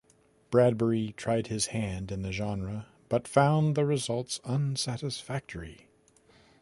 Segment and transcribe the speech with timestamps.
[0.49, 5.89] Bradbury tried his hand in the genre but found the results unsatisfactory.